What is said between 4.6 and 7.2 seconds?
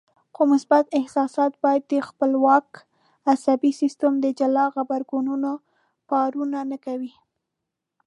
غبرګونونو پارونه نه کوي.